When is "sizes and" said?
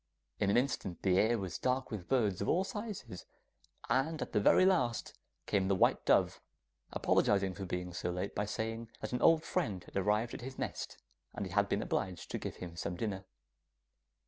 2.63-4.19